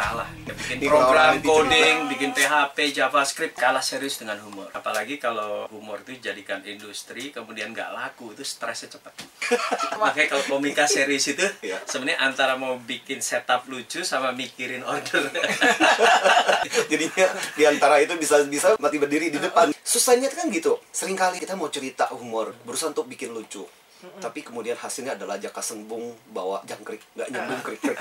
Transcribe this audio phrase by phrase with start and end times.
[0.00, 0.28] kalah.
[0.48, 4.72] Ya, bikin program coding, bikin PHP, JavaScript kalah serius dengan humor.
[4.72, 9.12] Apalagi kalau humor itu dijadikan industri, kemudian nggak laku, itu stresnya cepat.
[10.00, 11.84] Makanya kalau komika serius itu Iya.
[11.84, 15.28] sebenarnya antara mau bikin setup lucu sama mikirin order.
[16.90, 19.76] Jadinya di antara itu bisa bisa mati berdiri di depan.
[19.84, 20.80] Susahnya kan gitu.
[20.94, 23.66] Seringkali kita mau cerita humor, berusaha untuk bikin lucu.
[24.00, 27.98] Tapi kemudian hasilnya adalah jaka sembung bawa jangkrik, nggak nyambung krik krik.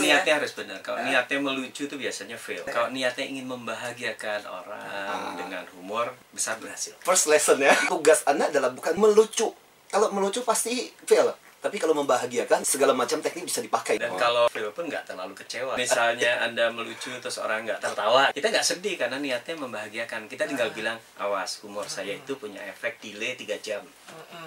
[0.00, 0.78] niatnya harus benar.
[0.84, 2.60] Kalau niatnya melucu itu biasanya fail.
[2.68, 6.92] Kalau niatnya ingin membahagiakan orang dengan humor, besar berhasil.
[7.00, 9.48] First lesson ya, tugas anda adalah bukan melucu.
[9.90, 11.32] Kalau melucu pasti fail.
[11.60, 14.00] Tapi kalau membahagiakan, segala macam teknik bisa dipakai.
[14.00, 14.16] Dan Oh.
[14.16, 15.76] kalau fail pun nggak terlalu kecewa.
[15.76, 20.24] Misalnya Anda melucu terus orang nggak tertawa, kita nggak sedih karena niatnya membahagiakan.
[20.24, 23.84] Kita tinggal bilang, awas humor saya itu punya efek delay 3 jam.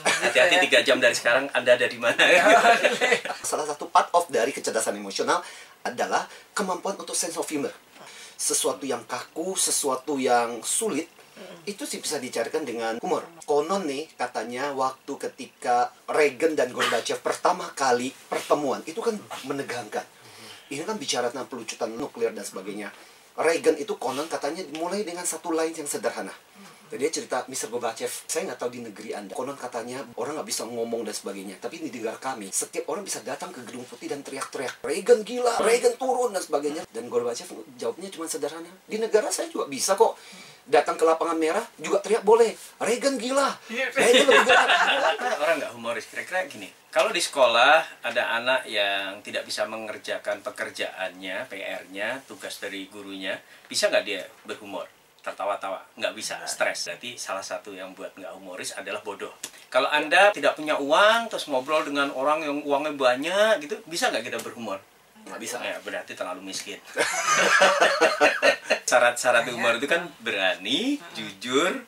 [0.01, 2.17] Hati-hati 3 jam dari sekarang Anda ada di mana.
[3.45, 5.45] Salah satu part of dari kecerdasan emosional
[5.85, 6.25] adalah
[6.57, 7.69] kemampuan untuk sense of humor.
[8.33, 11.05] Sesuatu yang kaku, sesuatu yang sulit,
[11.63, 13.23] itu sih bisa dicarikan dengan humor.
[13.47, 19.15] Konon nih katanya waktu ketika Reagan dan Gorbachev pertama kali pertemuan itu kan
[19.47, 20.03] menegangkan.
[20.71, 22.89] Ini kan bicara tentang pelucutan nuklir dan sebagainya.
[23.33, 26.33] Reagan itu konon katanya mulai dengan satu line yang sederhana.
[26.93, 27.73] Jadi dia cerita, Mr.
[27.73, 29.33] Gorbachev, saya nggak tahu di negeri Anda.
[29.33, 31.57] Konon katanya orang nggak bisa ngomong dan sebagainya.
[31.57, 35.57] Tapi di negara kami, setiap orang bisa datang ke gedung putih dan teriak-teriak, Reagan gila,
[35.65, 36.85] Reagan turun dan sebagainya.
[36.93, 37.49] Dan Gorbachev
[37.81, 40.13] jawabnya cuma sederhana, di negara saya juga bisa kok.
[40.63, 44.63] Datang ke lapangan merah juga teriak boleh, Reagan gila, Reagan lebih gila.
[45.43, 46.07] Orang nggak humoris?
[46.07, 52.87] Kira-kira gini, kalau di sekolah ada anak yang tidak bisa mengerjakan pekerjaannya, PR-nya, tugas dari
[52.87, 53.35] gurunya,
[53.67, 54.87] bisa nggak dia berhumor?
[55.19, 56.87] Tertawa-tawa, nggak bisa, stres.
[56.87, 59.35] Berarti salah satu yang buat nggak humoris adalah bodoh.
[59.67, 64.31] Kalau Anda tidak punya uang, terus ngobrol dengan orang yang uangnya banyak, gitu, bisa nggak
[64.31, 64.79] kita berhumor?
[65.23, 65.57] Nggak bisa.
[65.63, 66.79] Ya, berarti terlalu miskin.
[68.89, 71.81] Syarat-syarat humor itu kan berani, jujur,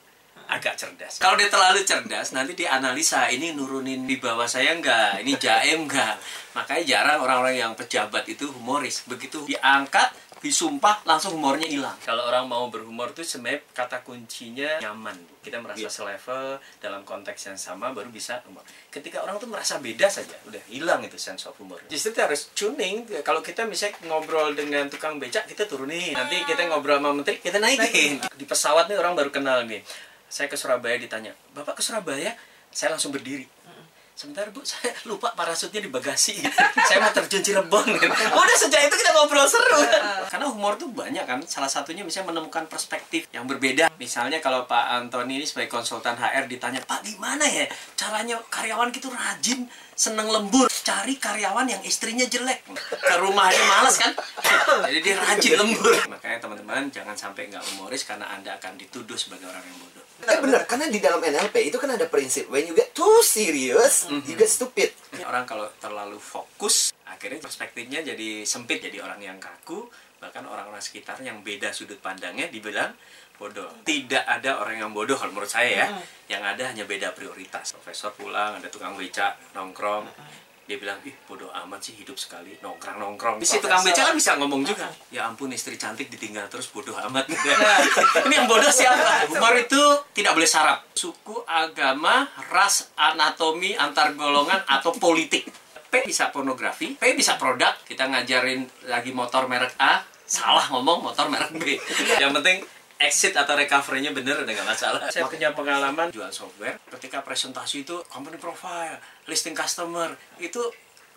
[0.45, 1.17] agak cerdas.
[1.17, 5.85] Kalau dia terlalu cerdas, nanti dia analisa ini nurunin di bawah saya enggak, ini jaem
[5.89, 6.17] enggak.
[6.53, 9.03] Makanya jarang orang-orang yang pejabat itu humoris.
[9.09, 10.13] Begitu diangkat,
[10.45, 11.97] disumpah, langsung humornya hilang.
[12.05, 15.17] Kalau orang mau berhumor itu sebenarnya kata kuncinya nyaman.
[15.41, 15.89] Kita merasa Iya.
[15.89, 18.61] selevel dalam konteks yang sama baru bisa humor.
[18.93, 21.81] Ketika orang tuh merasa beda saja, udah hilang itu sense of humor.
[21.89, 23.09] Justru kita harus tuning.
[23.25, 26.13] Kalau kita misalnya ngobrol dengan tukang becak, kita turunin.
[26.13, 28.21] Nanti kita ngobrol sama menteri, kita naikin.
[28.37, 29.81] Di pesawat nih orang baru kenal nih.
[30.29, 32.33] Saya ke Surabaya ditanya, Bapak ke Surabaya?
[32.69, 33.54] Saya langsung berdiri.
[34.15, 36.39] Sebentar bu, saya lupa parasutnya di bagasi.
[36.87, 37.83] saya mau terjun Cirebon.
[38.31, 39.83] Udah sejak itu kita ngobrol seru.
[40.31, 41.43] Karena humor tuh banyak kan.
[41.43, 43.91] Salah satunya misalnya menemukan perspektif yang berbeda.
[43.99, 47.67] Misalnya kalau Pak Antoni ini sebagai konsultan HR ditanya, Pak gimana ya
[47.99, 49.67] caranya karyawan kita rajin,
[49.99, 52.63] seneng lembur, cari karyawan yang istrinya jelek.
[52.95, 54.15] Ke rumah aja malas kan.
[54.87, 55.91] Jadi dia rajin lembur.
[56.07, 60.04] Makanya teman-teman jangan sampai nggak humoris karena Anda akan dituduh sebagai orang yang bodoh.
[60.23, 64.07] Eh benar, karena di dalam NLP itu kan ada prinsip when you get too serious,
[64.07, 64.95] you get stupid.
[65.27, 69.85] Orang kalau terlalu fokus, akhirnya perspektifnya jadi sempit, jadi orang yang kaku,
[70.23, 72.95] bahkan orang-orang sekitar yang beda sudut pandangnya dibilang
[73.35, 73.67] bodoh.
[73.83, 75.87] Tidak ada orang yang bodoh kalau menurut saya ya.
[76.31, 77.75] Yang ada hanya beda prioritas.
[77.75, 80.07] Profesor pulang, ada tukang beca, nongkrong.
[80.65, 83.37] Dia bilang, ih bodoh amat sih hidup sekali, nongkrong-nongkrong.
[83.37, 84.89] Di situ tukang beca kan bisa ngomong juga.
[85.13, 87.29] Ya ampun istri cantik ditinggal terus bodoh amat.
[88.25, 89.29] Ini yang bodoh siapa?
[89.29, 89.81] Humor itu
[90.17, 90.89] tidak boleh sarap.
[90.97, 95.45] Suku, agama, ras, anatomi, antar golongan, atau politik.
[95.85, 97.77] P bisa pornografi, P bisa produk.
[97.85, 101.77] Kita ngajarin lagi motor merek A, salah ngomong motor merek B.
[102.17, 102.57] Yang penting
[102.99, 105.01] exit atau recovery-nya bener udah nggak masalah.
[105.11, 106.79] Saya punya pengalaman jual software.
[106.87, 110.61] Ketika presentasi itu company profile, listing customer, itu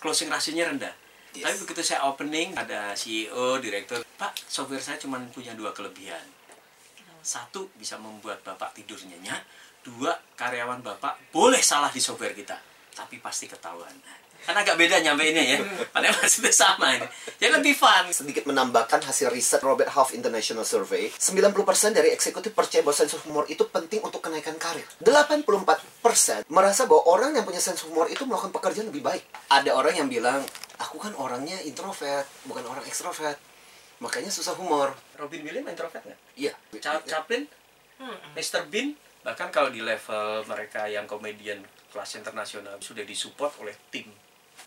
[0.03, 0.95] closing ratio-nya rendah.
[1.37, 1.45] Yes.
[1.45, 6.25] Tapi begitu saya opening, ada CEO, direktur, Pak, software saya cuma punya dua kelebihan.
[7.23, 9.45] Satu, bisa membuat Bapak tidur nyenyak.
[9.85, 12.57] Dua, karyawan Bapak boleh salah di software kita.
[12.97, 13.95] Tapi pasti ketahuan.
[14.45, 15.59] Kan agak beda nyampeinnya ya.
[15.95, 17.07] Padahal masih sama ini.
[17.39, 18.11] Jadi lebih fun.
[18.11, 23.23] sedikit menambahkan hasil riset Robert Half International Survey, 90% dari eksekutif percaya bahwa sense of
[23.29, 24.85] humor itu penting untuk kenaikan karir.
[25.05, 29.23] 84% merasa bahwa orang yang punya sense of humor itu melakukan pekerjaan lebih baik.
[29.53, 30.41] Ada orang yang bilang,
[30.81, 33.37] aku kan orangnya introvert, bukan orang ekstrovert.
[33.99, 34.95] Makanya susah humor.
[35.19, 36.21] Robin Williams introvert nggak?
[36.39, 36.53] Iya.
[36.79, 37.51] Charles Chaplin,
[38.39, 38.71] Mr.
[38.71, 38.95] Bean,
[39.27, 41.61] bahkan kalau di level mereka yang komedian
[41.91, 44.07] kelas internasional sudah disupport oleh tim.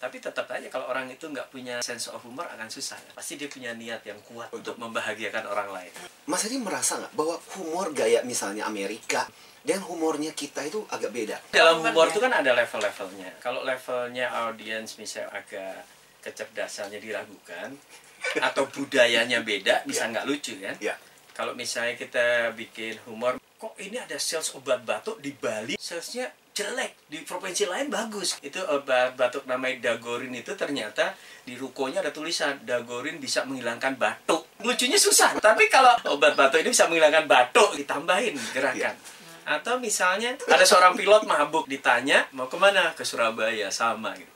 [0.01, 2.97] Tapi tetap aja kalau orang itu nggak punya sense of humor akan susah.
[3.13, 5.93] Pasti dia punya niat yang kuat untuk membahagiakan orang lain.
[6.25, 9.29] Mas Adi merasa nggak bahwa humor gaya misalnya Amerika
[9.61, 11.37] dan humornya kita itu agak beda?
[11.53, 13.37] Dalam humor itu kan ada level-levelnya.
[13.37, 15.85] Kalau levelnya audiens misalnya agak
[16.25, 17.69] kecerdasannya diragukan,
[18.47, 20.93] atau budayanya beda bisa nggak lucu kan Ya.
[21.33, 26.29] kalau misalnya kita bikin humor kok ini ada sales obat batuk di Bali salesnya
[26.61, 28.37] jelek di provinsi lain bagus.
[28.45, 34.45] Itu obat batuk namanya dagorin itu ternyata di rukonya ada tulisan dagorin bisa menghilangkan batuk.
[34.61, 38.93] Lucunya susah tapi kalau obat batuk ini bisa menghilangkan batuk ditambahin gerakan.
[39.41, 42.93] Atau misalnya ada seorang pilot mabuk ditanya mau ke mana?
[42.93, 44.31] Ke Surabaya sama gitu.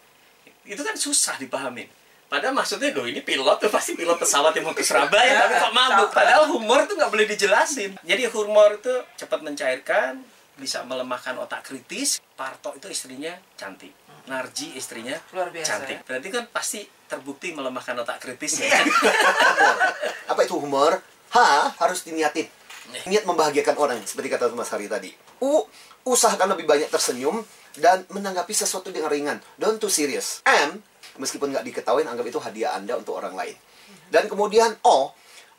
[0.66, 1.86] Itu kan susah dipahamin.
[2.26, 5.74] Padahal maksudnya loh ini pilot tuh pasti pilot pesawat yang mau ke Surabaya tapi kok
[5.78, 6.10] mabuk.
[6.10, 8.02] Padahal humor tuh nggak boleh dijelasin.
[8.02, 12.20] Jadi humor itu cepat mencairkan, bisa melemahkan otak kritis.
[12.36, 13.92] Parto itu istrinya cantik.
[14.26, 16.02] Narji istrinya Luar biasa, cantik.
[16.08, 18.74] Berarti kan pasti terbukti melemahkan otak kritis Iya.
[18.74, 18.82] ya.
[20.34, 20.98] Apa itu humor?
[21.30, 21.38] H
[21.78, 22.50] harus diniatin.
[23.06, 25.14] Niat membahagiakan orang seperti kata Mas Hari tadi.
[25.44, 25.68] U
[26.06, 27.44] usahakan lebih banyak tersenyum
[27.78, 29.38] dan menanggapi sesuatu dengan ringan.
[29.60, 30.42] Don't too serious.
[30.48, 30.80] M
[31.20, 33.56] meskipun nggak diketahui anggap itu hadiah Anda untuk orang lain.
[34.10, 35.12] Dan kemudian O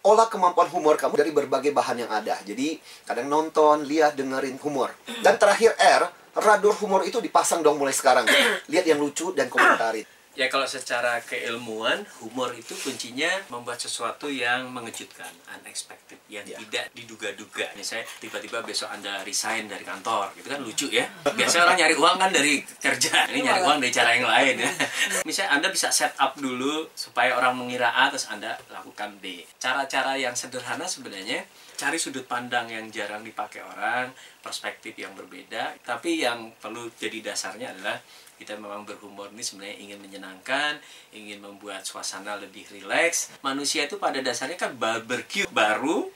[0.07, 2.39] olah kemampuan humor kamu dari berbagai bahan yang ada.
[2.47, 4.95] Jadi kadang nonton, lihat, dengerin humor.
[5.21, 6.03] Dan terakhir R,
[6.39, 8.25] radar humor itu dipasang dong mulai sekarang.
[8.71, 10.07] Lihat yang lucu dan komentarin.
[10.37, 16.61] Ya kalau secara keilmuan, humor itu kuncinya membuat sesuatu yang mengejutkan, unexpected, yang Ya.
[16.61, 17.73] tidak diduga-duga.
[17.73, 21.09] Misalnya tiba-tiba besok Anda resign dari kantor, itu kan lucu ya.
[21.25, 24.71] Biasanya orang nyari uang kan dari kerja, ini nyari uang dari cara yang lain ya.
[25.29, 29.41] Misalnya Anda bisa set up dulu supaya orang mengira A, terus Anda lakukan B.
[29.57, 34.13] Cara-cara yang sederhana sebenarnya cari sudut pandang yang jarang dipakai orang,
[34.45, 38.01] perspektif yang berbeda, tapi yang perlu jadi dasarnya adalah
[38.37, 40.77] kita memang berhumor ini sebenarnya ingin menyenangkan
[41.13, 46.09] ingin membuat suasana lebih rileks manusia itu pada dasarnya kan barbecue baru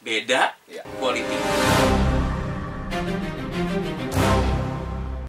[0.00, 0.82] beda ya.
[1.00, 1.36] quality